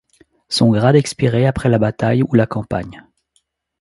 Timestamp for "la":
1.69-1.77, 2.33-2.47